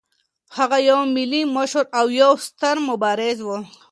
هغه 0.57 0.77
یو 0.89 0.99
ملي 1.15 1.41
مشر 1.55 1.83
او 1.99 2.07
یو 2.21 2.31
ستر 2.45 2.75
مبارز 2.89 3.37
و. 3.43 3.49